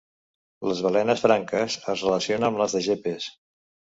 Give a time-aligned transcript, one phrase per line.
[0.69, 3.29] Les balenes franques es relacionen amb les de gepes.